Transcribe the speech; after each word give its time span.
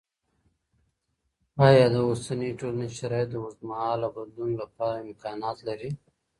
آیا 1.67 1.85
د 1.93 1.97
اوسني 2.07 2.49
ټولني 2.59 2.89
شرایط 2.97 3.27
د 3.31 3.35
اوږدمهاله 3.41 4.07
بدلون 4.15 4.51
لپاره 4.61 5.03
امکانات 5.05 5.57
لري؟ 5.67 5.89